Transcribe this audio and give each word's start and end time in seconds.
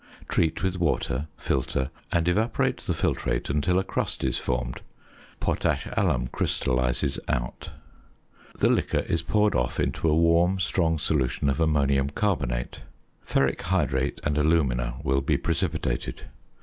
Treat 0.27 0.63
with 0.63 0.79
water, 0.79 1.27
filter, 1.37 1.91
and 2.11 2.27
evaporate 2.27 2.77
the 2.77 2.93
filtrate 2.93 3.51
until 3.51 3.77
a 3.77 3.83
crust 3.83 4.23
is 4.23 4.39
formed. 4.39 4.81
Potash 5.39 5.87
alum 5.95 6.25
crystallises 6.31 7.19
out. 7.27 7.69
The 8.57 8.71
liquor 8.71 9.01
is 9.07 9.21
poured 9.21 9.53
off 9.53 9.79
into 9.79 10.09
a 10.09 10.15
warm 10.17 10.59
strong 10.59 10.97
solution 10.97 11.51
of 11.51 11.59
ammonium 11.59 12.09
carbonate. 12.09 12.79
Ferric 13.23 13.61
hydrate 13.61 14.19
and 14.23 14.39
alumina 14.39 14.95
will 15.03 15.21
be 15.21 15.37
precipitated. 15.37 16.23